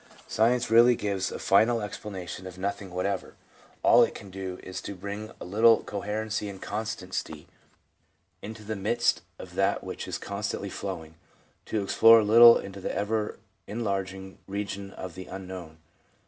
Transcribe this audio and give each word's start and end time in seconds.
Science 0.27 0.71
really 0.71 0.95
gives 0.95 1.31
a 1.31 1.37
final 1.37 1.79
explanation 1.79 2.47
of 2.47 2.57
nothing 2.57 2.89
whatever. 2.89 3.35
All 3.83 4.01
it 4.01 4.15
can 4.15 4.31
do 4.31 4.59
is 4.63 4.81
to 4.81 4.95
bring 4.95 5.29
a 5.39 5.45
little 5.45 5.83
coherency 5.83 6.49
and 6.49 6.59
constancy 6.59 7.45
into 8.41 8.63
the 8.63 8.75
midst 8.75 9.21
of 9.37 9.53
that 9.53 9.83
which 9.83 10.07
is 10.07 10.17
constantly 10.17 10.71
flowing, 10.71 11.13
to 11.67 11.83
explore 11.83 12.19
a 12.21 12.25
little 12.25 12.57
into 12.57 12.81
the 12.81 12.91
ever 12.97 13.37
enlarging 13.67 14.39
region 14.47 14.89
of 14.89 15.13
the 15.13 15.27
unknown. 15.27 15.77